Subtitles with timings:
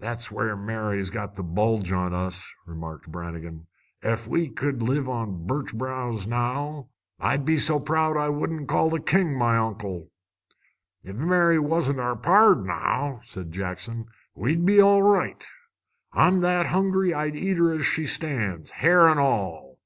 [0.00, 3.68] "That's where Mary's got the bulge on us," remarked Brannigan.
[4.02, 6.88] "Ef we could live on birch browse, now,
[7.20, 10.10] I'd be so proud I wouldn't call the King my uncle."
[11.04, 15.46] "If Mary wasn't our pard, now," said Jackson, "we'd be all right.
[16.12, 19.78] I'm that hungry I'd eat her as she stands, hair an' all."